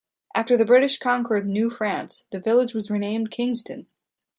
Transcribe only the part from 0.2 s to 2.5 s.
After the British conquered New France, the